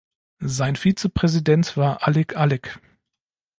[0.47, 2.79] Sein Vizepräsident war Alik Alik.